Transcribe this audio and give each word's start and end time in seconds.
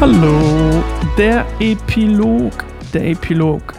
Hallo, 0.00 0.82
der 1.18 1.44
Epilog, 1.58 2.64
der 2.94 3.10
Epilog. 3.10 3.74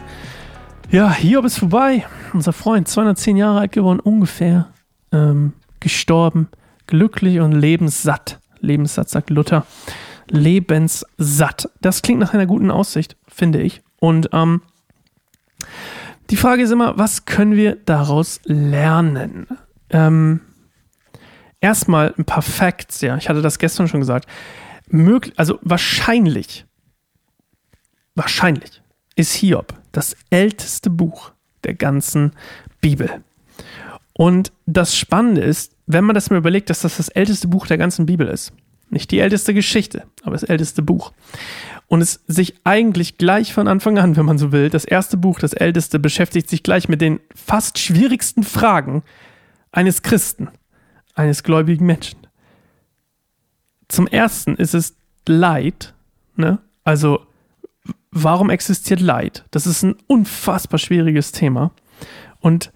Ja, 0.91 1.11
Hiob 1.11 1.45
ist 1.45 1.57
vorbei. 1.57 2.05
Unser 2.31 2.53
Freund, 2.53 2.87
210 2.87 3.37
Jahre 3.37 3.61
alt 3.61 3.71
geworden, 3.71 3.99
ungefähr, 3.99 4.67
ähm, 5.11 5.53
gestorben, 5.79 6.49
glücklich 6.85 7.39
und 7.39 7.53
lebenssatt. 7.53 8.39
Lebenssatt, 8.59 9.09
sagt 9.09 9.31
Luther. 9.31 9.65
Lebenssatt. 10.27 11.69
Das 11.81 12.03
klingt 12.03 12.19
nach 12.19 12.35
einer 12.35 12.45
guten 12.45 12.69
Aussicht, 12.69 13.17
finde 13.27 13.59
ich. 13.59 13.81
Und 13.99 14.29
ähm, 14.31 14.61
die 16.29 16.37
Frage 16.37 16.61
ist 16.61 16.71
immer, 16.71 16.99
was 16.99 17.25
können 17.25 17.55
wir 17.55 17.77
daraus 17.77 18.41
lernen? 18.45 19.47
Ähm, 19.91 20.41
erstmal 21.59 22.13
ein 22.17 22.25
paar 22.25 22.41
Facts, 22.41 23.01
ja. 23.01 23.17
Ich 23.17 23.29
hatte 23.29 23.41
das 23.41 23.59
gestern 23.59 23.87
schon 23.87 23.99
gesagt 23.99 24.27
möglich, 24.91 25.33
also 25.37 25.59
wahrscheinlich, 25.61 26.65
wahrscheinlich 28.15 28.81
ist 29.15 29.33
Hiob 29.33 29.73
das 29.91 30.15
älteste 30.29 30.89
Buch 30.89 31.31
der 31.63 31.73
ganzen 31.73 32.33
Bibel. 32.79 33.23
Und 34.13 34.51
das 34.65 34.95
Spannende 34.95 35.41
ist, 35.41 35.75
wenn 35.87 36.03
man 36.03 36.13
das 36.13 36.29
mal 36.29 36.37
überlegt, 36.37 36.69
dass 36.69 36.81
das 36.81 36.97
das 36.97 37.09
älteste 37.09 37.47
Buch 37.47 37.67
der 37.67 37.77
ganzen 37.77 38.05
Bibel 38.05 38.27
ist. 38.27 38.53
Nicht 38.89 39.11
die 39.11 39.19
älteste 39.19 39.53
Geschichte, 39.53 40.03
aber 40.23 40.33
das 40.33 40.43
älteste 40.43 40.81
Buch. 40.81 41.13
Und 41.87 42.01
es 42.01 42.21
sich 42.27 42.55
eigentlich 42.65 43.17
gleich 43.17 43.53
von 43.53 43.67
Anfang 43.67 43.97
an, 43.97 44.17
wenn 44.17 44.25
man 44.25 44.37
so 44.37 44.51
will, 44.51 44.69
das 44.69 44.85
erste 44.85 45.17
Buch, 45.17 45.39
das 45.39 45.53
älteste, 45.53 45.97
beschäftigt 45.99 46.49
sich 46.49 46.63
gleich 46.63 46.89
mit 46.89 47.01
den 47.01 47.19
fast 47.33 47.79
schwierigsten 47.79 48.43
Fragen 48.43 49.03
eines 49.71 50.01
Christen, 50.01 50.49
eines 51.15 51.43
gläubigen 51.43 51.85
Menschen 51.85 52.21
zum 53.91 54.07
ersten 54.07 54.55
ist 54.55 54.73
es 54.73 54.95
Leid, 55.27 55.93
ne? 56.35 56.59
Also, 56.83 57.21
warum 58.11 58.49
existiert 58.49 59.01
Leid? 59.01 59.45
Das 59.51 59.67
ist 59.67 59.83
ein 59.83 59.95
unfassbar 60.07 60.79
schwieriges 60.79 61.31
Thema. 61.31 61.71
Und 62.39 62.71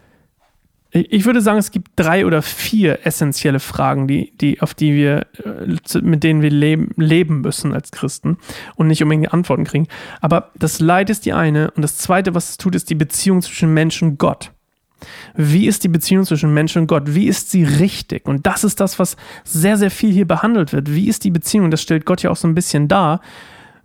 ich 0.92 1.26
würde 1.26 1.42
sagen, 1.42 1.58
es 1.58 1.72
gibt 1.72 1.92
drei 1.96 2.26
oder 2.26 2.42
vier 2.42 3.06
essentielle 3.06 3.60
Fragen, 3.60 4.08
die, 4.08 4.32
die, 4.38 4.62
auf 4.62 4.74
die 4.74 4.94
wir, 4.94 5.26
äh, 5.44 6.00
mit 6.02 6.24
denen 6.24 6.42
wir 6.42 6.52
leben, 6.52 6.92
leben 6.96 7.42
müssen 7.42 7.74
als 7.74 7.92
Christen 7.92 8.38
und 8.76 8.88
nicht 8.88 9.02
unbedingt 9.02 9.34
Antworten 9.34 9.66
kriegen. 9.66 9.88
Aber 10.22 10.52
das 10.56 10.80
Leid 10.80 11.10
ist 11.10 11.26
die 11.26 11.34
eine 11.34 11.72
und 11.72 11.82
das 11.82 11.98
zweite, 11.98 12.36
was 12.36 12.52
es 12.52 12.58
tut, 12.58 12.76
ist 12.76 12.90
die 12.90 12.96
Beziehung 12.96 13.42
zwischen 13.42 13.74
Mensch 13.74 14.02
und 14.02 14.18
Gott. 14.18 14.52
Wie 15.36 15.68
ist 15.68 15.84
die 15.84 15.90
Beziehung 15.90 16.26
zwischen 16.26 16.54
Mensch 16.54 16.76
und 16.76 16.88
Gott? 16.88 17.16
Wie 17.16 17.28
ist 17.28 17.52
sie 17.52 17.64
richtig? 17.64 18.28
Und 18.28 18.46
das 18.46 18.64
ist 18.64 18.80
das, 18.80 19.00
was 19.00 19.18
sehr, 19.44 19.78
sehr 19.78 19.92
viel 19.92 20.12
hier 20.12 20.28
behandelt 20.28 20.74
wird. 20.74 20.94
Wie 20.94 21.08
ist 21.08 21.24
die 21.24 21.32
Beziehung? 21.32 21.72
Das 21.72 21.82
stellt 21.82 22.06
Gott 22.06 22.24
ja 22.24 22.32
auch 22.32 22.36
so 22.36 22.48
ein 22.48 22.56
bisschen 22.56 22.88
dar. 22.88 23.22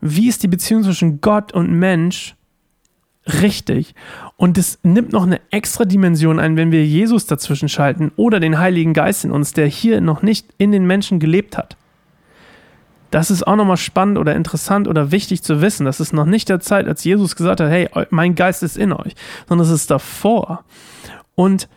Wie 0.00 0.28
ist 0.28 0.42
die 0.42 0.48
Beziehung 0.48 0.82
zwischen 0.82 1.20
Gott 1.20 1.52
und 1.52 1.72
Mensch 1.72 2.34
richtig? 3.26 3.94
Und 4.36 4.56
es 4.56 4.78
nimmt 4.82 5.12
noch 5.12 5.24
eine 5.24 5.40
extra 5.50 5.84
Dimension 5.84 6.38
ein, 6.38 6.56
wenn 6.56 6.72
wir 6.72 6.84
Jesus 6.86 7.26
dazwischen 7.26 7.68
schalten 7.68 8.12
oder 8.16 8.40
den 8.40 8.58
Heiligen 8.58 8.94
Geist 8.94 9.24
in 9.24 9.30
uns, 9.30 9.52
der 9.52 9.66
hier 9.66 10.00
noch 10.00 10.22
nicht 10.22 10.46
in 10.58 10.72
den 10.72 10.86
Menschen 10.86 11.20
gelebt 11.20 11.58
hat. 11.58 11.76
Das 13.10 13.30
ist 13.30 13.46
auch 13.46 13.56
nochmal 13.56 13.76
spannend 13.76 14.18
oder 14.18 14.36
interessant 14.36 14.86
oder 14.86 15.10
wichtig 15.10 15.42
zu 15.42 15.60
wissen. 15.60 15.84
Das 15.84 16.00
ist 16.00 16.12
noch 16.12 16.26
nicht 16.26 16.48
der 16.48 16.60
Zeit, 16.60 16.86
als 16.86 17.02
Jesus 17.02 17.34
gesagt 17.34 17.60
hat, 17.60 17.68
hey, 17.68 17.88
mein 18.10 18.36
Geist 18.36 18.62
ist 18.62 18.76
in 18.76 18.92
euch, 18.92 19.14
sondern 19.48 19.66
es 19.66 19.72
ist 19.72 19.90
davor. 19.90 20.64
Und 21.40 21.70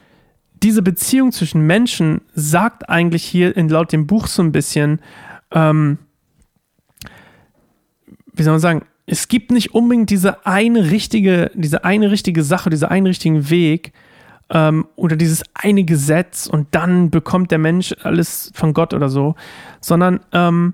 diese 0.61 0.81
Beziehung 0.81 1.31
zwischen 1.31 1.65
Menschen 1.65 2.19
sagt 2.35 2.89
eigentlich 2.89 3.23
hier 3.23 3.55
in, 3.55 3.69
laut 3.69 3.93
dem 3.93 4.07
Buch 4.07 4.27
so 4.27 4.43
ein 4.43 4.51
bisschen, 4.51 4.99
ähm, 5.51 5.99
wie 8.33 8.43
soll 8.43 8.51
man 8.51 8.59
sagen, 8.59 8.81
es 9.05 9.29
gibt 9.29 9.51
nicht 9.51 9.73
unbedingt 9.73 10.09
diese 10.09 10.45
eine 10.45 10.91
richtige, 10.91 11.49
diese 11.53 11.85
eine 11.85 12.11
richtige 12.11 12.43
Sache, 12.43 12.71
diesen 12.71 12.89
einen 12.89 13.07
richtigen 13.07 13.49
Weg 13.49 13.93
ähm, 14.49 14.85
oder 14.97 15.15
dieses 15.15 15.43
eine 15.53 15.85
Gesetz 15.85 16.45
und 16.45 16.67
dann 16.71 17.09
bekommt 17.09 17.49
der 17.49 17.59
Mensch 17.59 17.95
alles 18.03 18.51
von 18.53 18.73
Gott 18.73 18.93
oder 18.93 19.07
so, 19.07 19.35
sondern 19.79 20.19
ähm, 20.33 20.73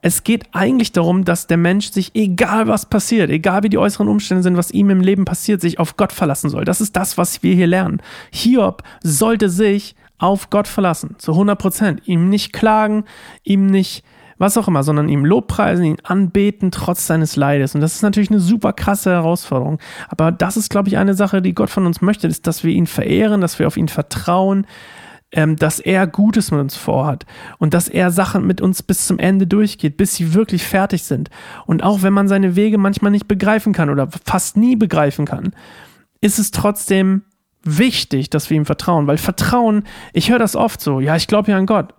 es 0.00 0.22
geht 0.22 0.46
eigentlich 0.52 0.92
darum, 0.92 1.24
dass 1.24 1.46
der 1.48 1.56
Mensch 1.56 1.90
sich, 1.90 2.14
egal 2.14 2.68
was 2.68 2.86
passiert, 2.86 3.30
egal 3.30 3.64
wie 3.64 3.68
die 3.68 3.78
äußeren 3.78 4.08
Umstände 4.08 4.42
sind, 4.42 4.56
was 4.56 4.70
ihm 4.70 4.90
im 4.90 5.00
Leben 5.00 5.24
passiert, 5.24 5.60
sich 5.60 5.80
auf 5.80 5.96
Gott 5.96 6.12
verlassen 6.12 6.50
soll. 6.50 6.64
Das 6.64 6.80
ist 6.80 6.96
das, 6.96 7.18
was 7.18 7.42
wir 7.42 7.54
hier 7.54 7.66
lernen. 7.66 8.00
Hiob 8.30 8.82
sollte 9.02 9.48
sich 9.48 9.96
auf 10.18 10.50
Gott 10.50 10.68
verlassen, 10.68 11.16
zu 11.18 11.32
100 11.32 11.58
Prozent. 11.58 12.02
Ihm 12.06 12.28
nicht 12.28 12.52
klagen, 12.52 13.04
ihm 13.42 13.66
nicht 13.66 14.04
was 14.38 14.56
auch 14.56 14.68
immer, 14.68 14.84
sondern 14.84 15.08
ihm 15.08 15.24
Lobpreisen, 15.24 15.84
ihn 15.84 15.98
anbeten, 16.04 16.70
trotz 16.70 17.06
seines 17.08 17.34
Leides. 17.34 17.74
Und 17.74 17.80
das 17.80 17.96
ist 17.96 18.02
natürlich 18.02 18.30
eine 18.30 18.38
super 18.38 18.72
krasse 18.72 19.10
Herausforderung. 19.10 19.78
Aber 20.08 20.30
das 20.30 20.56
ist, 20.56 20.70
glaube 20.70 20.88
ich, 20.88 20.96
eine 20.96 21.14
Sache, 21.14 21.42
die 21.42 21.54
Gott 21.54 21.70
von 21.70 21.86
uns 21.86 22.00
möchte, 22.00 22.28
ist, 22.28 22.46
dass 22.46 22.62
wir 22.62 22.72
ihn 22.72 22.86
verehren, 22.86 23.40
dass 23.40 23.58
wir 23.58 23.66
auf 23.66 23.76
ihn 23.76 23.88
vertrauen, 23.88 24.64
ähm, 25.32 25.56
dass 25.56 25.78
er 25.78 26.06
Gutes 26.06 26.50
mit 26.50 26.60
uns 26.60 26.76
vorhat 26.76 27.26
und 27.58 27.74
dass 27.74 27.88
er 27.88 28.10
Sachen 28.10 28.46
mit 28.46 28.60
uns 28.60 28.82
bis 28.82 29.06
zum 29.06 29.18
Ende 29.18 29.46
durchgeht, 29.46 29.96
bis 29.96 30.14
sie 30.14 30.34
wirklich 30.34 30.64
fertig 30.64 31.02
sind. 31.02 31.28
Und 31.66 31.82
auch 31.82 32.02
wenn 32.02 32.12
man 32.12 32.28
seine 32.28 32.56
Wege 32.56 32.78
manchmal 32.78 33.10
nicht 33.10 33.28
begreifen 33.28 33.72
kann 33.72 33.90
oder 33.90 34.08
fast 34.24 34.56
nie 34.56 34.76
begreifen 34.76 35.26
kann, 35.26 35.52
ist 36.20 36.38
es 36.38 36.50
trotzdem 36.50 37.22
wichtig, 37.62 38.30
dass 38.30 38.48
wir 38.48 38.56
ihm 38.56 38.64
vertrauen, 38.64 39.06
weil 39.06 39.18
Vertrauen, 39.18 39.84
ich 40.12 40.30
höre 40.30 40.38
das 40.38 40.56
oft 40.56 40.80
so, 40.80 41.00
ja, 41.00 41.16
ich 41.16 41.26
glaube 41.26 41.50
ja 41.50 41.58
an 41.58 41.66
Gott. 41.66 41.94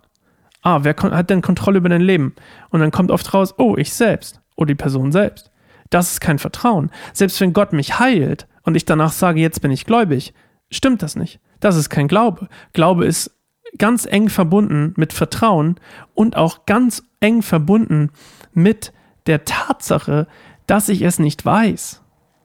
Ah, 0.62 0.80
wer 0.82 0.94
hat 0.96 1.30
denn 1.30 1.40
Kontrolle 1.40 1.78
über 1.78 1.88
dein 1.88 2.02
Leben? 2.02 2.34
Und 2.70 2.80
dann 2.80 2.90
kommt 2.90 3.10
oft 3.10 3.32
raus, 3.32 3.54
oh, 3.56 3.76
ich 3.76 3.92
selbst 3.92 4.40
oder 4.56 4.68
die 4.68 4.74
Person 4.74 5.12
selbst. 5.12 5.50
Das 5.88 6.12
ist 6.12 6.20
kein 6.20 6.38
Vertrauen. 6.38 6.90
Selbst 7.12 7.40
wenn 7.40 7.52
Gott 7.52 7.72
mich 7.72 7.98
heilt 7.98 8.46
und 8.62 8.74
ich 8.76 8.84
danach 8.84 9.12
sage, 9.12 9.40
jetzt 9.40 9.62
bin 9.62 9.70
ich 9.70 9.86
gläubig, 9.86 10.34
stimmt 10.70 11.02
das 11.02 11.16
nicht. 11.16 11.40
Das 11.60 11.76
ist 11.76 11.90
kein 11.90 12.08
Glaube. 12.08 12.48
Glaube 12.72 13.06
ist 13.06 13.30
ganz 13.78 14.06
eng 14.06 14.28
verbunden 14.28 14.94
mit 14.96 15.12
Vertrauen 15.12 15.76
und 16.14 16.36
auch 16.36 16.66
ganz 16.66 17.04
eng 17.20 17.42
verbunden 17.42 18.10
mit 18.52 18.92
der 19.26 19.44
Tatsache, 19.44 20.26
dass 20.66 20.88
ich 20.88 21.02
es 21.02 21.18
nicht 21.18 21.44
weiß. 21.44 22.02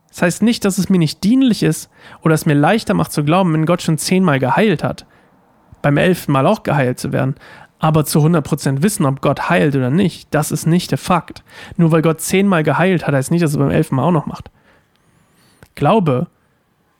Das 0.09 0.22
heißt 0.22 0.44
nicht, 0.44 0.64
dass 0.64 0.78
es 0.78 0.90
mir 0.90 0.98
nicht 0.98 1.24
dienlich 1.24 1.64
ist 1.64 1.90
oder 2.22 2.36
es 2.36 2.46
mir 2.46 2.54
leichter 2.54 2.94
macht 2.94 3.12
zu 3.12 3.24
glauben, 3.24 3.54
wenn 3.54 3.66
Gott 3.66 3.81
schon 3.81 3.98
zehnmal 3.98 4.40
geheilt 4.40 4.84
hat, 4.84 5.06
beim 5.81 5.98
elften 5.98 6.31
Mal 6.31 6.48
auch 6.48 6.64
geheilt 6.64 7.00
zu 7.00 7.12
werden. 7.12 7.36
Aber 7.80 8.06
zu 8.06 8.20
100% 8.20 8.81
wissen, 8.81 9.06
ob 9.06 9.22
Gott 9.22 9.50
heilt 9.50 9.75
oder 9.75 9.90
nicht, 9.90 10.34
das 10.34 10.52
ist 10.52 10.66
nicht 10.66 10.92
der 10.92 10.98
Fakt. 10.98 11.44
Nur 11.75 11.92
weil 11.92 12.02
Gott 12.02 12.22
zehnmal 12.22 12.64
geheilt 12.64 13.06
hat, 13.06 13.14
heißt 13.14 13.31
nicht, 13.31 13.44
dass 13.44 13.54
er 13.54 13.59
beim 13.59 13.72
elften 13.72 13.96
Mal 13.96 14.04
auch 14.04 14.12
noch 14.12 14.25
macht. 14.25 14.50
Glaube 15.75 16.28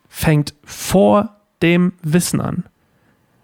fängt 0.10 0.54
vor 0.66 1.35
dem 1.62 1.94
Wissen 2.02 2.42
an. 2.42 2.64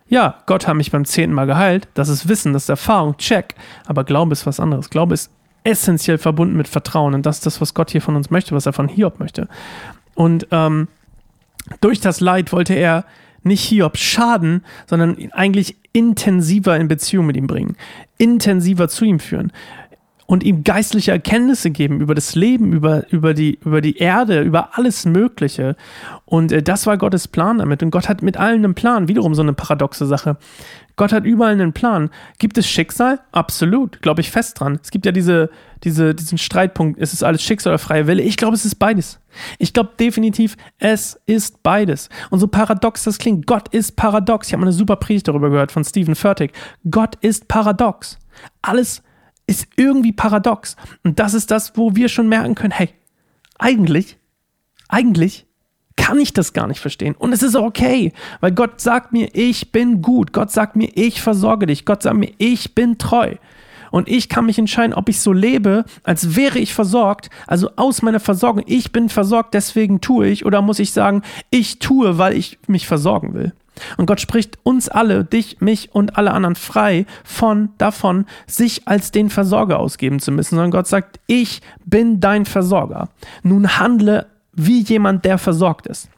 Ja, 0.07 0.39
Gott 0.45 0.67
hat 0.67 0.75
mich 0.75 0.91
beim 0.91 1.05
zehnten 1.05 1.33
Mal 1.33 1.47
geheilt. 1.47 1.87
Das 1.93 2.09
ist 2.09 2.27
Wissen, 2.27 2.53
das 2.53 2.63
ist 2.63 2.69
Erfahrung, 2.69 3.15
check. 3.17 3.55
Aber 3.85 4.03
Glaube 4.03 4.33
ist 4.33 4.45
was 4.45 4.59
anderes. 4.59 4.89
Glaube 4.89 5.13
ist 5.13 5.31
essentiell 5.63 6.17
verbunden 6.17 6.57
mit 6.57 6.67
Vertrauen. 6.67 7.13
Und 7.13 7.25
das 7.25 7.37
ist 7.37 7.45
das, 7.45 7.61
was 7.61 7.73
Gott 7.73 7.91
hier 7.91 8.01
von 8.01 8.15
uns 8.15 8.29
möchte, 8.29 8.53
was 8.53 8.65
er 8.65 8.73
von 8.73 8.89
Hiob 8.89 9.19
möchte. 9.19 9.47
Und 10.13 10.47
ähm, 10.51 10.89
durch 11.79 12.01
das 12.01 12.19
Leid 12.19 12.51
wollte 12.51 12.73
er 12.73 13.05
nicht 13.43 13.63
Hiob 13.63 13.97
schaden, 13.97 14.65
sondern 14.85 15.31
eigentlich 15.31 15.77
intensiver 15.93 16.77
in 16.77 16.87
Beziehung 16.87 17.25
mit 17.25 17.37
ihm 17.37 17.47
bringen, 17.47 17.75
intensiver 18.17 18.89
zu 18.89 19.05
ihm 19.05 19.19
führen 19.19 19.51
und 20.31 20.43
ihm 20.43 20.63
geistliche 20.63 21.11
Erkenntnisse 21.11 21.71
geben 21.71 21.99
über 21.99 22.15
das 22.15 22.35
Leben, 22.35 22.71
über, 22.71 23.03
über, 23.11 23.33
die, 23.33 23.59
über 23.65 23.81
die 23.81 23.97
Erde, 23.97 24.39
über 24.43 24.77
alles 24.77 25.03
Mögliche. 25.03 25.75
Und 26.23 26.53
äh, 26.53 26.63
das 26.63 26.87
war 26.87 26.97
Gottes 26.97 27.27
Plan 27.27 27.57
damit. 27.57 27.83
Und 27.83 27.91
Gott 27.91 28.07
hat 28.07 28.21
mit 28.21 28.37
allen 28.37 28.63
einen 28.63 28.73
Plan. 28.73 29.09
Wiederum 29.09 29.35
so 29.35 29.41
eine 29.41 29.51
paradoxe 29.51 30.05
Sache. 30.05 30.37
Gott 30.95 31.11
hat 31.11 31.25
überall 31.25 31.51
einen 31.51 31.73
Plan. 31.73 32.11
Gibt 32.39 32.57
es 32.57 32.65
Schicksal? 32.65 33.19
Absolut, 33.33 34.01
glaube 34.01 34.21
ich 34.21 34.31
fest 34.31 34.57
dran. 34.57 34.79
Es 34.81 34.91
gibt 34.91 35.05
ja 35.05 35.11
diese, 35.11 35.49
diese, 35.83 36.15
diesen 36.15 36.37
Streitpunkt, 36.37 36.97
ist 36.97 37.11
es 37.11 37.23
alles 37.23 37.43
Schicksal 37.43 37.73
oder 37.73 37.79
freie 37.79 38.07
Wille? 38.07 38.23
Ich 38.23 38.37
glaube, 38.37 38.55
es 38.55 38.63
ist 38.63 38.75
beides. 38.75 39.19
Ich 39.57 39.73
glaube 39.73 39.89
definitiv, 39.99 40.55
es 40.79 41.19
ist 41.25 41.61
beides. 41.61 42.07
Und 42.29 42.39
so 42.39 42.47
paradox 42.47 43.03
das 43.03 43.17
klingt, 43.17 43.47
Gott 43.47 43.67
ist 43.73 43.97
paradox. 43.97 44.47
Ich 44.47 44.53
habe 44.53 44.61
mal 44.61 44.67
eine 44.67 44.73
super 44.77 44.95
Predigt 44.95 45.27
darüber 45.27 45.49
gehört 45.49 45.73
von 45.73 45.83
Stephen 45.83 46.15
Furtick. 46.15 46.53
Gott 46.89 47.15
ist 47.19 47.49
paradox. 47.49 48.17
Alles 48.61 49.03
ist 49.51 49.67
irgendwie 49.75 50.13
paradox. 50.13 50.75
Und 51.03 51.19
das 51.19 51.33
ist 51.33 51.51
das, 51.51 51.77
wo 51.77 51.95
wir 51.95 52.09
schon 52.09 52.27
merken 52.27 52.55
können, 52.55 52.71
hey, 52.71 52.89
eigentlich, 53.59 54.17
eigentlich 54.87 55.45
kann 55.97 56.19
ich 56.19 56.33
das 56.33 56.53
gar 56.53 56.67
nicht 56.67 56.79
verstehen. 56.79 57.15
Und 57.15 57.33
es 57.33 57.43
ist 57.43 57.55
okay, 57.55 58.13
weil 58.39 58.53
Gott 58.53 58.81
sagt 58.81 59.11
mir, 59.11 59.29
ich 59.33 59.71
bin 59.71 60.01
gut. 60.01 60.33
Gott 60.33 60.51
sagt 60.51 60.75
mir, 60.75 60.89
ich 60.95 61.21
versorge 61.21 61.67
dich. 61.67 61.85
Gott 61.85 62.01
sagt 62.01 62.17
mir, 62.17 62.31
ich 62.37 62.73
bin 62.73 62.97
treu. 62.97 63.35
Und 63.91 64.07
ich 64.07 64.29
kann 64.29 64.45
mich 64.45 64.57
entscheiden, 64.57 64.93
ob 64.93 65.09
ich 65.09 65.19
so 65.19 65.33
lebe, 65.33 65.83
als 66.03 66.37
wäre 66.37 66.59
ich 66.59 66.73
versorgt, 66.73 67.29
also 67.45 67.71
aus 67.75 68.01
meiner 68.01 68.21
Versorgung, 68.21 68.63
ich 68.65 68.93
bin 68.93 69.09
versorgt, 69.09 69.53
deswegen 69.53 69.99
tue 69.99 70.27
ich, 70.27 70.45
oder 70.45 70.61
muss 70.61 70.79
ich 70.79 70.93
sagen, 70.93 71.23
ich 71.49 71.79
tue, 71.79 72.17
weil 72.17 72.37
ich 72.37 72.57
mich 72.67 72.87
versorgen 72.87 73.33
will. 73.33 73.51
Und 73.97 74.05
Gott 74.05 74.21
spricht 74.21 74.57
uns 74.63 74.89
alle, 74.89 75.23
dich, 75.23 75.61
mich 75.61 75.93
und 75.93 76.17
alle 76.17 76.31
anderen 76.31 76.55
frei 76.55 77.05
von 77.23 77.69
davon, 77.77 78.25
sich 78.47 78.87
als 78.87 79.11
den 79.11 79.29
Versorger 79.29 79.79
ausgeben 79.79 80.19
zu 80.19 80.31
müssen, 80.31 80.55
sondern 80.55 80.71
Gott 80.71 80.87
sagt, 80.87 81.19
ich 81.27 81.61
bin 81.85 82.19
dein 82.19 82.45
Versorger. 82.45 83.09
Nun 83.43 83.77
handle 83.77 84.27
wie 84.53 84.81
jemand, 84.81 85.25
der 85.25 85.37
versorgt 85.37 85.87
ist. 85.87 86.09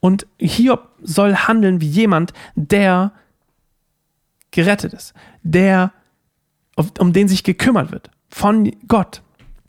Und 0.00 0.26
Hiob 0.38 0.88
soll 1.02 1.34
handeln 1.34 1.80
wie 1.80 1.88
jemand, 1.88 2.32
der 2.54 3.12
gerettet 4.50 4.92
ist, 4.92 5.14
der 5.42 5.92
um 6.98 7.12
den 7.12 7.28
sich 7.28 7.42
gekümmert 7.42 7.90
wird 7.90 8.10
von 8.28 8.70
Gott. 8.86 9.22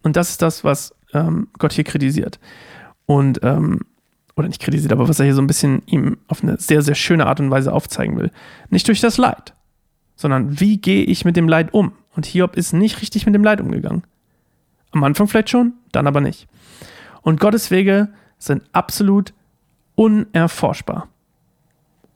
Und 0.04 0.16
das 0.16 0.30
ist 0.30 0.42
das, 0.42 0.64
was 0.64 0.94
ähm, 1.14 1.48
Gott 1.58 1.74
hier 1.74 1.84
kritisiert. 1.84 2.40
Und 3.06 3.40
ähm, 3.44 3.82
oder 4.40 4.48
nicht 4.48 4.62
kritisiert, 4.62 4.92
aber 4.92 5.08
was 5.08 5.20
er 5.20 5.26
hier 5.26 5.36
so 5.36 5.42
ein 5.42 5.48
bisschen 5.48 5.84
ihm 5.86 6.18
auf 6.28 6.44
eine 6.44 6.58
sehr, 6.58 6.82
sehr 6.82 6.96
schöne 6.96 7.28
Art 7.28 7.40
und 7.40 7.52
Weise 7.52 7.72
aufzeigen 7.74 8.18
will. 8.18 8.32
Nicht 8.70 8.88
durch 8.88 9.02
das 9.02 9.18
Leid, 9.18 9.54
sondern 10.16 10.60
wie 10.60 10.78
gehe 10.78 11.04
ich 11.04 11.26
mit 11.26 11.36
dem 11.36 11.48
Leid 11.48 11.74
um? 11.74 11.92
Und 12.16 12.26
Hiob 12.26 12.56
ist 12.56 12.74
nicht 12.74 13.02
richtig 13.02 13.26
mit 13.26 13.36
dem 13.36 13.44
Leid 13.44 13.62
umgegangen. 13.62 14.04
Am 14.92 15.04
Anfang 15.04 15.28
vielleicht 15.28 15.50
schon, 15.50 15.74
dann 15.92 16.08
aber 16.08 16.22
nicht. 16.22 16.48
Und 17.22 17.40
Gottes 17.40 17.70
Wege 17.70 18.10
sind 18.40 18.64
absolut 18.72 19.34
unerforschbar. 19.96 21.08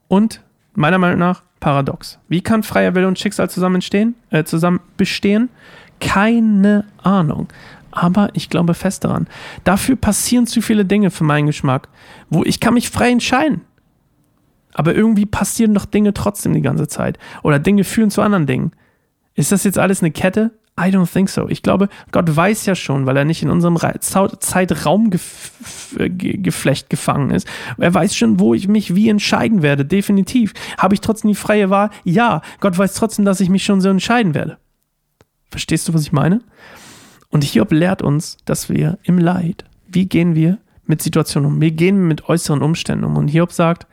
Und 0.07 0.41
meiner 0.73 0.97
Meinung 0.97 1.19
nach 1.19 1.43
paradox. 1.59 2.19
Wie 2.27 2.41
kann 2.41 2.63
freier 2.63 2.95
Wille 2.95 3.07
und 3.07 3.19
Schicksal 3.19 3.49
zusammen 3.49 3.75
entstehen, 3.75 4.15
äh, 4.31 4.43
zusammen 4.43 4.79
bestehen? 4.97 5.49
Keine 5.99 6.85
Ahnung 7.01 7.47
aber 7.93 8.29
ich 8.33 8.49
glaube 8.49 8.73
fest 8.73 9.03
daran. 9.03 9.27
Dafür 9.63 9.95
passieren 9.95 10.47
zu 10.47 10.61
viele 10.61 10.85
Dinge 10.85 11.11
für 11.11 11.23
meinen 11.23 11.47
Geschmack, 11.47 11.89
wo 12.29 12.43
ich 12.43 12.59
kann 12.59 12.73
mich 12.73 12.89
frei 12.89 13.11
entscheiden. 13.11 13.61
Aber 14.73 14.95
irgendwie 14.95 15.25
passieren 15.25 15.73
doch 15.73 15.85
Dinge 15.85 16.13
trotzdem 16.13 16.53
die 16.53 16.61
ganze 16.61 16.87
Zeit. 16.87 17.19
Oder 17.43 17.59
Dinge 17.59 17.83
führen 17.83 18.09
zu 18.09 18.21
anderen 18.21 18.47
Dingen. 18.47 18.71
Ist 19.35 19.51
das 19.51 19.63
jetzt 19.63 19.77
alles 19.77 20.01
eine 20.01 20.11
Kette? 20.11 20.51
I 20.79 20.85
don't 20.85 21.11
think 21.11 21.29
so. 21.29 21.47
Ich 21.49 21.61
glaube, 21.61 21.87
Gott 22.11 22.35
weiß 22.35 22.65
ja 22.65 22.73
schon, 22.73 23.05
weil 23.05 23.15
er 23.15 23.25
nicht 23.25 23.43
in 23.43 23.51
unserem 23.51 23.77
Zeitraumgeflecht 23.99 26.89
gefangen 26.89 27.29
ist. 27.29 27.47
Er 27.77 27.93
weiß 27.93 28.15
schon, 28.15 28.39
wo 28.39 28.55
ich 28.55 28.67
mich 28.67 28.95
wie 28.95 29.09
entscheiden 29.09 29.61
werde. 29.61 29.85
Definitiv. 29.85 30.53
Habe 30.79 30.95
ich 30.95 31.01
trotzdem 31.01 31.27
die 31.27 31.35
freie 31.35 31.69
Wahl? 31.69 31.91
Ja. 32.03 32.41
Gott 32.59 32.75
weiß 32.75 32.95
trotzdem, 32.95 33.25
dass 33.25 33.39
ich 33.39 33.49
mich 33.49 33.63
schon 33.63 33.81
so 33.81 33.89
entscheiden 33.89 34.33
werde. 34.33 34.57
Verstehst 35.51 35.87
du, 35.87 35.93
was 35.93 36.01
ich 36.01 36.11
meine? 36.11 36.41
Und 37.33 37.43
Hiob 37.43 37.71
lehrt 37.71 38.03
uns, 38.03 38.37
dass 38.45 38.69
wir 38.69 38.99
im 39.01 39.17
Leid, 39.17 39.65
wie 39.87 40.05
gehen 40.05 40.35
wir 40.35 40.59
mit 40.85 41.01
Situationen 41.01 41.51
um? 41.51 41.61
Wie 41.61 41.71
gehen 41.71 41.97
wir 41.97 42.05
mit 42.05 42.29
äußeren 42.29 42.61
Umständen 42.61 43.05
um? 43.05 43.17
Und 43.17 43.27
Hiob 43.27 43.51
sagt, 43.51 43.87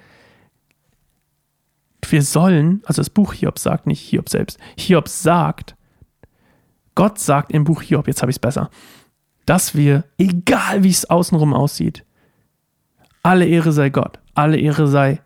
wir 2.10 2.22
sollen, 2.22 2.82
also 2.84 3.00
das 3.00 3.08
Buch 3.08 3.32
Hiob 3.32 3.58
sagt, 3.58 3.86
nicht 3.86 4.02
Hiob 4.02 4.28
selbst, 4.28 4.58
Hiob 4.76 5.08
sagt, 5.08 5.74
Gott 6.94 7.18
sagt 7.18 7.50
im 7.50 7.64
Buch 7.64 7.80
Hiob, 7.80 8.08
jetzt 8.08 8.20
habe 8.20 8.30
ich 8.30 8.36
es 8.36 8.40
besser, 8.40 8.68
dass 9.46 9.74
wir, 9.74 10.04
egal 10.18 10.84
wie 10.84 10.90
es 10.90 11.08
außenrum 11.08 11.54
aussieht, 11.54 12.04
alle 13.22 13.46
Ehre 13.46 13.72
sei 13.72 13.88
Gott, 13.88 14.18
alle 14.34 14.58
Ehre 14.58 14.86
sei 14.86 15.18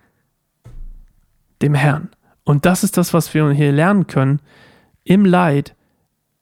dem 1.62 1.74
Herrn. 1.74 2.10
Und 2.44 2.64
das 2.64 2.84
ist 2.84 2.96
das, 2.96 3.12
was 3.12 3.34
wir 3.34 3.50
hier 3.50 3.72
lernen 3.72 4.06
können. 4.06 4.40
Im 5.02 5.24
Leid 5.24 5.74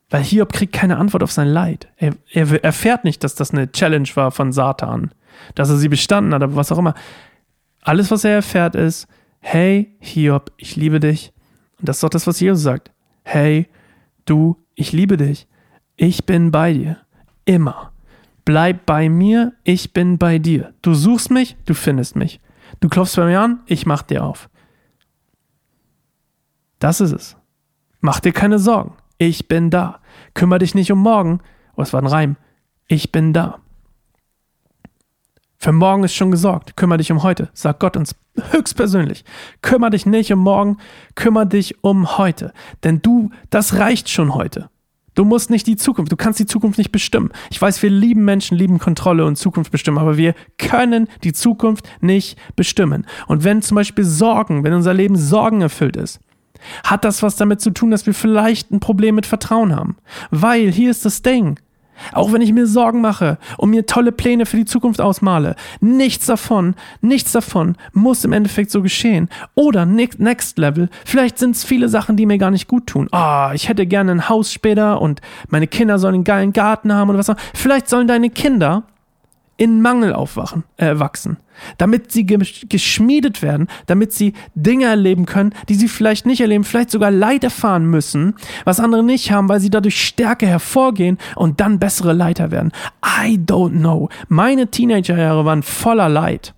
weil 0.09 0.23
Hiob 0.23 0.53
kriegt 0.53 0.73
keine 0.73 0.97
Antwort 0.97 1.23
auf 1.23 1.31
sein 1.31 1.47
Leid. 1.47 1.87
Er, 1.97 2.13
er 2.31 2.63
erfährt 2.63 3.03
nicht, 3.03 3.23
dass 3.23 3.35
das 3.35 3.51
eine 3.51 3.71
Challenge 3.71 4.09
war 4.15 4.31
von 4.31 4.51
Satan, 4.51 5.11
dass 5.55 5.69
er 5.69 5.77
sie 5.77 5.89
bestanden 5.89 6.33
hat, 6.33 6.43
aber 6.43 6.55
was 6.55 6.71
auch 6.71 6.77
immer. 6.77 6.93
Alles, 7.81 8.11
was 8.11 8.23
er 8.23 8.35
erfährt, 8.35 8.75
ist, 8.75 9.07
hey, 9.39 9.95
Hiob, 9.99 10.51
ich 10.57 10.75
liebe 10.75 10.99
dich. 10.99 11.33
Und 11.79 11.89
das 11.89 11.97
ist 11.97 12.03
doch 12.03 12.09
das, 12.09 12.27
was 12.27 12.39
Jesus 12.39 12.61
sagt. 12.61 12.91
Hey, 13.23 13.67
du, 14.25 14.57
ich 14.75 14.91
liebe 14.91 15.17
dich. 15.17 15.47
Ich 15.95 16.25
bin 16.25 16.51
bei 16.51 16.73
dir. 16.73 16.97
Immer. 17.45 17.91
Bleib 18.45 18.85
bei 18.85 19.09
mir, 19.09 19.53
ich 19.63 19.93
bin 19.93 20.17
bei 20.17 20.37
dir. 20.39 20.73
Du 20.81 20.93
suchst 20.93 21.31
mich, 21.31 21.55
du 21.65 21.73
findest 21.73 22.15
mich. 22.15 22.39
Du 22.79 22.89
klopfst 22.89 23.15
bei 23.15 23.25
mir 23.25 23.39
an, 23.39 23.61
ich 23.65 23.85
mach 23.85 24.01
dir 24.01 24.23
auf. 24.23 24.49
Das 26.79 26.99
ist 26.99 27.13
es. 27.13 27.37
Mach 28.01 28.19
dir 28.19 28.33
keine 28.33 28.59
Sorgen. 28.59 28.95
Ich 29.17 29.47
bin 29.47 29.69
da. 29.69 29.99
Kümmer 30.33 30.59
dich 30.59 30.75
nicht 30.75 30.91
um 30.91 30.99
morgen. 30.99 31.39
Oh, 31.75 31.81
es 31.81 31.93
war 31.93 32.01
ein 32.01 32.07
Reim. 32.07 32.37
Ich 32.87 33.11
bin 33.11 33.33
da. 33.33 33.59
Für 35.57 35.71
morgen 35.71 36.03
ist 36.03 36.13
schon 36.13 36.31
gesorgt. 36.31 36.75
Kümmer 36.75 36.97
dich 36.97 37.11
um 37.11 37.23
heute, 37.23 37.49
sagt 37.53 37.79
Gott 37.79 37.95
uns 37.95 38.15
höchstpersönlich. 38.51 39.23
Kümmer 39.61 39.89
dich 39.89 40.05
nicht 40.05 40.33
um 40.33 40.39
morgen, 40.39 40.77
kümmer 41.15 41.45
dich 41.45 41.83
um 41.83 42.17
heute. 42.17 42.51
Denn 42.83 43.01
du, 43.01 43.29
das 43.49 43.77
reicht 43.77 44.09
schon 44.09 44.33
heute. 44.35 44.69
Du 45.15 45.25
musst 45.25 45.49
nicht 45.51 45.67
die 45.67 45.75
Zukunft, 45.75 46.11
du 46.11 46.15
kannst 46.15 46.39
die 46.39 46.47
Zukunft 46.47 46.77
nicht 46.77 46.91
bestimmen. 46.91 47.31
Ich 47.51 47.61
weiß, 47.61 47.81
wir 47.83 47.89
lieben 47.89 48.25
Menschen, 48.25 48.57
lieben 48.57 48.79
Kontrolle 48.79 49.25
und 49.25 49.37
Zukunft 49.37 49.71
bestimmen, 49.71 49.99
aber 49.99 50.17
wir 50.17 50.33
können 50.57 51.07
die 51.23 51.33
Zukunft 51.33 51.87
nicht 52.01 52.37
bestimmen. 52.55 53.05
Und 53.27 53.43
wenn 53.43 53.61
zum 53.61 53.75
Beispiel 53.75 54.03
Sorgen, 54.03 54.63
wenn 54.63 54.73
unser 54.73 54.93
Leben 54.93 55.15
Sorgen 55.15 55.61
erfüllt 55.61 55.95
ist, 55.95 56.19
hat 56.83 57.05
das 57.05 57.23
was 57.23 57.35
damit 57.35 57.61
zu 57.61 57.71
tun, 57.71 57.91
dass 57.91 58.05
wir 58.05 58.13
vielleicht 58.13 58.71
ein 58.71 58.79
Problem 58.79 59.15
mit 59.15 59.25
Vertrauen 59.25 59.75
haben? 59.75 59.97
Weil 60.31 60.71
hier 60.71 60.91
ist 60.91 61.05
das 61.05 61.21
Ding. 61.21 61.59
Auch 62.11 62.33
wenn 62.33 62.41
ich 62.41 62.53
mir 62.53 62.67
Sorgen 62.67 63.01
mache 63.01 63.37
und 63.57 63.69
mir 63.69 63.85
tolle 63.85 64.11
Pläne 64.11 64.45
für 64.45 64.57
die 64.57 64.65
Zukunft 64.65 64.99
ausmale, 64.99 65.55
nichts 65.79 66.25
davon, 66.25 66.75
nichts 67.01 67.31
davon 67.31 67.75
muss 67.93 68.25
im 68.25 68.33
Endeffekt 68.33 68.71
so 68.71 68.81
geschehen. 68.81 69.29
Oder 69.55 69.85
next 69.85 70.57
level, 70.57 70.89
vielleicht 71.05 71.37
sind 71.37 71.55
es 71.55 71.63
viele 71.63 71.89
Sachen, 71.89 72.17
die 72.17 72.25
mir 72.25 72.37
gar 72.37 72.51
nicht 72.51 72.67
gut 72.67 72.87
tun. 72.87 73.07
Ah, 73.11 73.49
oh, 73.49 73.53
ich 73.53 73.69
hätte 73.69 73.85
gerne 73.85 74.11
ein 74.11 74.29
Haus 74.29 74.51
später 74.51 75.01
und 75.01 75.21
meine 75.49 75.67
Kinder 75.67 75.99
sollen 75.99 76.15
einen 76.15 76.23
geilen 76.23 76.53
Garten 76.53 76.93
haben 76.93 77.09
oder 77.09 77.19
was 77.19 77.29
auch. 77.29 77.37
Vielleicht 77.53 77.87
sollen 77.89 78.07
deine 78.07 78.29
Kinder 78.29 78.83
in 79.57 79.81
Mangel 79.81 80.13
aufwachen, 80.13 80.63
äh, 80.77 80.97
wachsen, 80.97 81.37
damit 81.77 82.11
sie 82.11 82.25
geschmiedet 82.25 83.41
werden, 83.41 83.67
damit 83.85 84.11
sie 84.11 84.33
Dinge 84.55 84.85
erleben 84.85 85.25
können, 85.25 85.53
die 85.69 85.75
sie 85.75 85.87
vielleicht 85.87 86.25
nicht 86.25 86.41
erleben, 86.41 86.63
vielleicht 86.63 86.91
sogar 86.91 87.11
Leid 87.11 87.43
erfahren 87.43 87.85
müssen, 87.85 88.35
was 88.65 88.79
andere 88.79 89.03
nicht 89.03 89.31
haben, 89.31 89.49
weil 89.49 89.59
sie 89.59 89.69
dadurch 89.69 90.01
Stärke 90.03 90.47
hervorgehen 90.47 91.17
und 91.35 91.59
dann 91.61 91.79
bessere 91.79 92.13
Leiter 92.13 92.51
werden. 92.51 92.71
I 93.05 93.37
don't 93.37 93.79
know. 93.79 94.09
Meine 94.27 94.67
Teenagerjahre 94.67 95.45
waren 95.45 95.63
voller 95.63 96.09
Leid. 96.09 96.53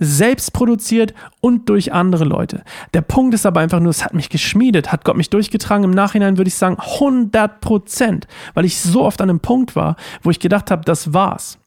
Selbst 0.00 0.52
produziert 0.52 1.14
und 1.40 1.68
durch 1.68 1.92
andere 1.92 2.24
Leute. 2.24 2.64
Der 2.92 3.02
Punkt 3.02 3.34
ist 3.34 3.46
aber 3.46 3.60
einfach 3.60 3.78
nur, 3.80 3.90
es 3.90 4.04
hat 4.04 4.14
mich 4.14 4.28
geschmiedet, 4.28 4.90
hat 4.90 5.04
Gott 5.04 5.16
mich 5.16 5.30
durchgetragen. 5.30 5.84
Im 5.84 5.90
Nachhinein 5.92 6.38
würde 6.38 6.48
ich 6.48 6.56
sagen 6.56 6.76
100 6.78 7.60
Prozent, 7.60 8.26
weil 8.54 8.64
ich 8.64 8.80
so 8.80 9.04
oft 9.04 9.20
an 9.20 9.30
einem 9.30 9.40
Punkt 9.40 9.76
war, 9.76 9.94
wo 10.22 10.30
ich 10.30 10.40
gedacht 10.40 10.72
habe, 10.72 10.84
das 10.84 11.14
war's. 11.14 11.58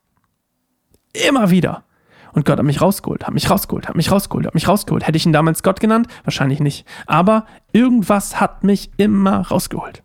Immer 1.14 1.50
wieder. 1.50 1.84
Und 2.34 2.46
Gott 2.46 2.58
hat 2.58 2.66
mich 2.66 2.82
rausgeholt, 2.82 3.28
hat 3.28 3.34
mich 3.34 3.50
rausgeholt, 3.50 3.88
hat 3.88 3.96
mich 3.96 4.12
rausgeholt, 4.12 4.48
hat 4.48 4.56
mich 4.56 4.68
rausgeholt. 4.68 5.06
Hätte 5.06 5.18
ich 5.18 5.26
ihn 5.26 5.34
damals 5.34 5.62
Gott 5.62 5.80
genannt? 5.80 6.08
Wahrscheinlich 6.24 6.60
nicht. 6.60 6.88
Aber 7.06 7.46
irgendwas 7.72 8.40
hat 8.40 8.64
mich 8.64 8.90
immer 8.98 9.42
rausgeholt. 9.48 10.02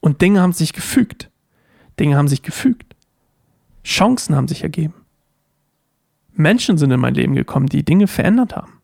Und 0.00 0.22
Dinge 0.22 0.40
haben 0.40 0.52
sich 0.52 0.72
gefügt. 0.72 1.30
Dinge 2.00 2.16
haben 2.16 2.28
sich 2.28 2.42
gefügt. 2.42 2.96
Chancen 3.84 4.34
haben 4.34 4.48
sich 4.48 4.62
ergeben. 4.62 4.94
Menschen 6.32 6.78
sind 6.78 6.90
in 6.90 7.00
mein 7.00 7.14
Leben 7.14 7.34
gekommen, 7.34 7.66
die 7.66 7.84
Dinge 7.84 8.06
verändert 8.06 8.56
haben. 8.56 8.80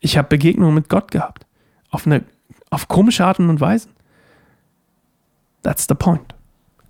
Ich 0.00 0.16
habe 0.16 0.28
Begegnungen 0.28 0.74
mit 0.74 0.88
Gott 0.88 1.10
gehabt. 1.10 1.46
Auf 1.90 2.06
eine, 2.06 2.24
auf 2.70 2.88
komische 2.88 3.24
Arten 3.24 3.48
und 3.48 3.60
Weisen. 3.60 3.92
That's 5.62 5.86
the 5.88 5.94
point. 5.94 6.34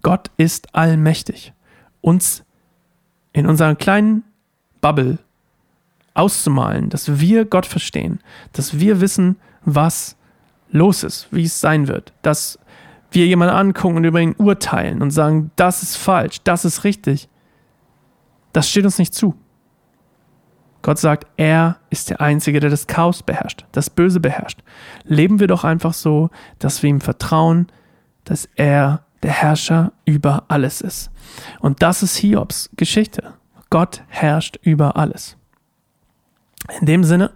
Gott 0.03 0.31
ist 0.37 0.75
allmächtig. 0.75 1.53
Uns 2.01 2.44
in 3.35 3.47
unserer 3.47 3.75
kleinen 3.75 4.23
Bubble 4.81 5.19
auszumalen, 6.15 6.89
dass 6.89 7.21
wir 7.21 7.45
Gott 7.45 7.67
verstehen, 7.67 8.21
dass 8.53 8.79
wir 8.79 9.03
wissen, 9.03 9.37
was 9.65 10.17
los 10.71 11.03
ist, 11.03 11.29
wie 11.31 11.45
es 11.45 11.61
sein 11.61 11.89
wird, 11.89 12.15
dass 12.23 12.59
wir 13.11 13.27
jemanden 13.27 13.55
angucken 13.55 13.97
und 13.97 14.05
über 14.05 14.21
ihn 14.21 14.35
urteilen 14.39 15.03
und 15.03 15.11
sagen, 15.11 15.51
das 15.57 15.83
ist 15.83 15.97
falsch, 15.97 16.41
das 16.45 16.65
ist 16.65 16.85
richtig. 16.85 17.29
Das 18.53 18.71
steht 18.71 18.85
uns 18.85 18.99
nicht 18.99 19.15
zu. 19.15 19.35
Gott 20.83 20.99
sagt, 20.99 21.27
er 21.37 21.79
ist 21.91 22.11
der 22.11 22.21
Einzige, 22.21 22.61
der 22.61 22.71
das 22.71 22.87
Chaos 22.87 23.23
beherrscht, 23.23 23.65
das 23.73 23.91
Böse 23.91 24.21
beherrscht. 24.21 24.63
Leben 25.05 25.41
wir 25.41 25.47
doch 25.47 25.65
einfach 25.65 25.95
so, 25.95 26.31
dass 26.59 26.83
wir 26.83 26.91
ihm 26.91 27.01
vertrauen, 27.01 27.69
dass 28.25 28.49
er 28.55 29.04
der 29.25 29.33
Herrscher 29.33 29.93
über 30.05 30.45
alles 30.49 30.83
ist. 30.83 31.11
Und 31.59 31.83
das 31.83 32.03
ist 32.03 32.17
Hiobs 32.17 32.71
Geschichte. 32.77 33.33
Gott 33.71 34.03
herrscht 34.09 34.59
über 34.63 34.97
alles. 34.97 35.37
In 36.81 36.87
dem 36.87 37.05
Sinne 37.05 37.31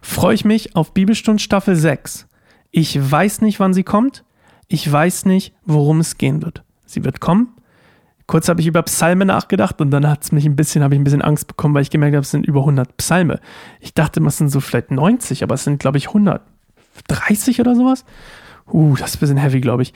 freue 0.00 0.34
ich 0.34 0.46
mich 0.46 0.74
auf 0.74 0.94
Bibelstund 0.94 1.42
Staffel 1.42 1.76
6. 1.76 2.26
Ich 2.70 2.98
weiß 3.10 3.42
nicht, 3.42 3.60
wann 3.60 3.74
sie 3.74 3.84
kommt. 3.84 4.24
Ich 4.66 4.90
weiß 4.90 5.26
nicht, 5.26 5.54
worum 5.64 6.00
es 6.00 6.16
gehen 6.16 6.42
wird. 6.42 6.64
Sie 6.86 7.04
wird 7.04 7.20
kommen. 7.20 7.48
Kurz 8.26 8.48
habe 8.48 8.62
ich 8.62 8.66
über 8.66 8.82
Psalme 8.82 9.26
nachgedacht 9.26 9.80
und 9.82 9.90
dann 9.90 10.08
hat 10.08 10.24
es 10.24 10.32
mich 10.32 10.46
ein 10.46 10.56
bisschen, 10.56 10.82
habe 10.82 10.94
ich 10.94 11.00
ein 11.00 11.04
bisschen 11.04 11.22
Angst 11.22 11.46
bekommen, 11.46 11.74
weil 11.74 11.82
ich 11.82 11.90
gemerkt 11.90 12.16
habe, 12.16 12.22
es 12.22 12.30
sind 12.30 12.46
über 12.46 12.60
100 12.60 12.96
Psalme. 12.96 13.40
Ich 13.80 13.92
dachte, 13.92 14.24
es 14.24 14.38
sind 14.38 14.48
so 14.48 14.60
vielleicht 14.60 14.90
90, 14.90 15.42
aber 15.42 15.54
es 15.54 15.64
sind, 15.64 15.78
glaube 15.78 15.98
ich, 15.98 16.08
130 16.08 17.60
oder 17.60 17.76
sowas. 17.76 18.04
Uh, 18.66 18.96
das 18.96 19.10
ist 19.10 19.16
ein 19.16 19.20
bisschen 19.20 19.36
heavy, 19.36 19.60
glaube 19.60 19.82
ich. 19.82 19.94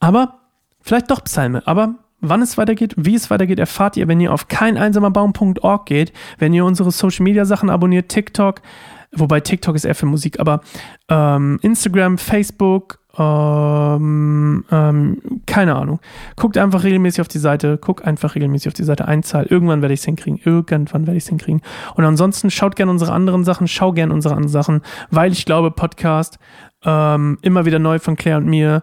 Aber 0.00 0.40
vielleicht 0.84 1.10
doch 1.10 1.24
Psalme. 1.24 1.66
Aber 1.66 1.96
wann 2.20 2.42
es 2.42 2.56
weitergeht, 2.56 2.94
wie 2.96 3.14
es 3.14 3.30
weitergeht, 3.30 3.58
erfahrt 3.58 3.96
ihr, 3.96 4.06
wenn 4.06 4.20
ihr 4.20 4.32
auf 4.32 4.48
keineinsamerbaum.org 4.48 5.86
geht, 5.86 6.12
wenn 6.38 6.52
ihr 6.52 6.64
unsere 6.64 6.92
Social 6.92 7.24
Media 7.24 7.44
Sachen 7.44 7.70
abonniert, 7.70 8.08
TikTok, 8.08 8.60
wobei 9.12 9.40
TikTok 9.40 9.74
ist 9.74 9.84
eher 9.84 9.94
für 9.94 10.06
Musik, 10.06 10.38
aber 10.38 10.60
ähm, 11.08 11.58
Instagram, 11.62 12.18
Facebook, 12.18 13.00
ähm, 13.16 14.64
ähm, 14.70 15.20
keine 15.46 15.76
Ahnung. 15.76 16.00
Guckt 16.36 16.58
einfach 16.58 16.82
regelmäßig 16.82 17.20
auf 17.20 17.28
die 17.28 17.38
Seite, 17.38 17.78
guckt 17.78 18.04
einfach 18.04 18.34
regelmäßig 18.34 18.68
auf 18.68 18.74
die 18.74 18.82
Seite 18.82 19.06
einzahl. 19.06 19.44
Irgendwann 19.44 19.82
werde 19.82 19.94
ich 19.94 20.00
es 20.00 20.06
hinkriegen. 20.06 20.40
Irgendwann 20.44 21.06
werde 21.06 21.16
ich 21.16 21.24
es 21.24 21.28
hinkriegen. 21.28 21.62
Und 21.94 22.04
ansonsten 22.04 22.50
schaut 22.50 22.74
gerne 22.74 22.90
unsere 22.90 23.12
anderen 23.12 23.44
Sachen, 23.44 23.68
schau 23.68 23.92
gerne 23.92 24.12
unsere 24.12 24.34
anderen 24.34 24.50
Sachen, 24.50 24.82
weil 25.10 25.30
ich 25.30 25.44
glaube, 25.46 25.70
Podcast 25.70 26.38
ähm, 26.84 27.38
immer 27.42 27.64
wieder 27.66 27.78
neu 27.78 27.98
von 27.98 28.16
Claire 28.16 28.38
und 28.38 28.46
mir. 28.46 28.82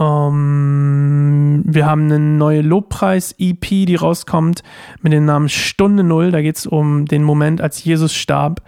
Ähm, 0.00 1.62
wir 1.66 1.86
haben 1.86 2.04
eine 2.04 2.18
neue 2.18 2.62
Lobpreis-EP, 2.62 3.60
die 3.60 3.96
rauskommt 3.96 4.62
mit 5.02 5.12
dem 5.12 5.26
Namen 5.26 5.48
Stunde 5.48 6.02
Null. 6.02 6.32
Da 6.32 6.40
geht 6.40 6.56
es 6.56 6.66
um 6.66 7.04
den 7.04 7.22
Moment, 7.22 7.60
als 7.60 7.84
Jesus 7.84 8.14
starb. 8.14 8.62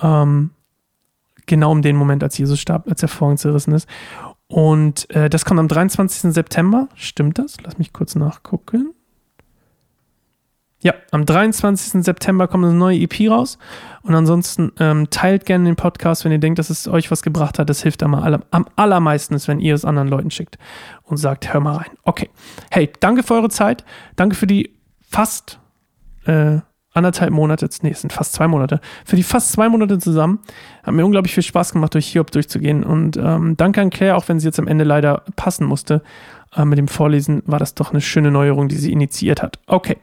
Ähm, 0.00 0.50
genau 1.46 1.72
um 1.72 1.82
den 1.82 1.96
Moment, 1.96 2.22
als 2.22 2.38
Jesus 2.38 2.60
starb, 2.60 2.88
als 2.88 3.02
er 3.02 3.08
Vorhang 3.08 3.38
zerrissen 3.38 3.74
ist. 3.74 3.88
Und 4.46 5.10
äh, 5.10 5.28
das 5.28 5.44
kommt 5.44 5.60
am 5.60 5.68
23. 5.68 6.32
September. 6.32 6.88
Stimmt 6.94 7.38
das? 7.38 7.60
Lass 7.62 7.76
mich 7.76 7.92
kurz 7.92 8.14
nachgucken. 8.14 8.94
Ja, 10.80 10.94
am 11.10 11.26
23. 11.26 12.04
September 12.04 12.46
kommt 12.46 12.64
eine 12.64 12.74
neue 12.74 12.98
EP 12.98 13.28
raus. 13.28 13.58
Und 14.02 14.14
ansonsten 14.14 14.72
ähm, 14.78 15.10
teilt 15.10 15.44
gerne 15.44 15.64
den 15.64 15.76
Podcast, 15.76 16.24
wenn 16.24 16.32
ihr 16.32 16.38
denkt, 16.38 16.58
dass 16.58 16.70
es 16.70 16.86
euch 16.86 17.10
was 17.10 17.22
gebracht 17.22 17.58
hat. 17.58 17.68
Das 17.68 17.82
hilft 17.82 18.02
am, 18.02 18.14
am 18.14 18.66
allermeisten, 18.76 19.36
wenn 19.46 19.60
ihr 19.60 19.74
es 19.74 19.84
anderen 19.84 20.08
Leuten 20.08 20.30
schickt 20.30 20.56
und 21.02 21.16
sagt, 21.16 21.52
hör 21.52 21.60
mal 21.60 21.76
rein. 21.76 21.90
Okay. 22.04 22.30
Hey, 22.70 22.90
danke 23.00 23.22
für 23.22 23.34
eure 23.34 23.48
Zeit. 23.48 23.84
Danke 24.14 24.36
für 24.36 24.46
die 24.46 24.76
fast 25.10 25.58
äh, 26.26 26.60
anderthalb 26.92 27.32
Monate, 27.32 27.68
nee, 27.82 27.90
es 27.90 28.00
sind 28.00 28.12
fast 28.12 28.32
zwei 28.32 28.48
Monate, 28.48 28.80
für 29.04 29.16
die 29.16 29.22
fast 29.22 29.52
zwei 29.52 29.68
Monate 29.68 29.98
zusammen. 29.98 30.40
Hat 30.82 30.94
mir 30.94 31.04
unglaublich 31.04 31.34
viel 31.34 31.42
Spaß 31.42 31.72
gemacht, 31.72 31.94
durch 31.94 32.08
Hiob 32.08 32.30
durchzugehen. 32.30 32.84
Und 32.84 33.16
ähm, 33.16 33.56
danke 33.56 33.80
an 33.80 33.90
Claire, 33.90 34.16
auch 34.16 34.28
wenn 34.28 34.40
sie 34.40 34.46
jetzt 34.46 34.58
am 34.58 34.66
Ende 34.66 34.84
leider 34.84 35.22
passen 35.36 35.66
musste. 35.66 36.02
Äh, 36.54 36.64
mit 36.64 36.78
dem 36.78 36.88
Vorlesen 36.88 37.42
war 37.46 37.58
das 37.58 37.74
doch 37.74 37.90
eine 37.90 38.00
schöne 38.00 38.30
Neuerung, 38.30 38.68
die 38.68 38.76
sie 38.76 38.92
initiiert 38.92 39.42
hat. 39.42 39.58
Okay. 39.66 39.96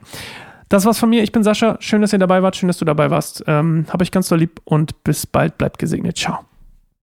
Das 0.68 0.84
war's 0.84 0.98
von 0.98 1.10
mir. 1.10 1.22
Ich 1.22 1.32
bin 1.32 1.44
Sascha. 1.44 1.76
Schön, 1.80 2.00
dass 2.00 2.12
ihr 2.12 2.18
dabei 2.18 2.42
wart. 2.42 2.56
Schön, 2.56 2.68
dass 2.68 2.78
du 2.78 2.84
dabei 2.84 3.10
warst. 3.10 3.44
Ähm, 3.46 3.86
hab 3.88 4.02
euch 4.02 4.10
ganz 4.10 4.28
doll 4.28 4.38
lieb 4.38 4.60
und 4.64 5.02
bis 5.04 5.26
bald. 5.26 5.58
Bleibt 5.58 5.78
gesegnet. 5.78 6.16
Ciao. 6.16 6.44